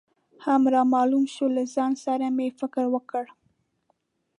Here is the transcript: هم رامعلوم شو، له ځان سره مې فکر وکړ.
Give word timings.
هم 0.45 0.61
رامعلوم 0.75 1.25
شو، 1.33 1.45
له 1.55 1.63
ځان 1.75 1.93
سره 2.05 2.25
مې 2.37 2.47
فکر 2.59 2.85
وکړ. 2.95 3.25